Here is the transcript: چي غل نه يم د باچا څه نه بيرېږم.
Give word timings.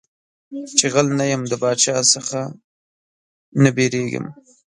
چي 0.77 0.85
غل 0.93 1.07
نه 1.19 1.25
يم 1.31 1.41
د 1.51 1.53
باچا 1.61 1.95
څه 2.27 2.41
نه 3.61 3.69
بيرېږم. 3.75 4.25